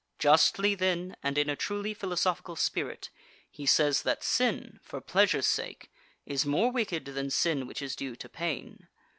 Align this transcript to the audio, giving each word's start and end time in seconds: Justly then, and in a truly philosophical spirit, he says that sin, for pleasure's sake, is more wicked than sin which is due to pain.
Justly 0.17 0.73
then, 0.73 1.15
and 1.21 1.37
in 1.37 1.47
a 1.47 1.55
truly 1.55 1.93
philosophical 1.93 2.55
spirit, 2.55 3.11
he 3.51 3.67
says 3.67 4.01
that 4.01 4.23
sin, 4.23 4.79
for 4.81 4.99
pleasure's 4.99 5.45
sake, 5.45 5.91
is 6.25 6.43
more 6.43 6.71
wicked 6.71 7.05
than 7.05 7.29
sin 7.29 7.67
which 7.67 7.83
is 7.83 7.95
due 7.95 8.15
to 8.15 8.27
pain. 8.27 8.87